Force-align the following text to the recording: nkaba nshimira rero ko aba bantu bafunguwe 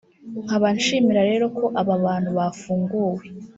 nkaba 0.43 0.67
nshimira 0.77 1.21
rero 1.29 1.45
ko 1.57 1.65
aba 1.81 1.95
bantu 2.05 2.29
bafunguwe 2.37 3.23